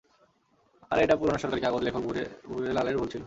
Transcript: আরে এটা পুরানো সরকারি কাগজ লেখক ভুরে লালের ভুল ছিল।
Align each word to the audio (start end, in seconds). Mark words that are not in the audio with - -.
আরে 0.91 1.01
এটা 1.03 1.15
পুরানো 1.19 1.39
সরকারি 1.43 1.61
কাগজ 1.61 1.81
লেখক 1.83 2.01
ভুরে 2.05 2.23
লালের 2.73 2.95
ভুল 2.97 3.07
ছিল। 3.07 3.19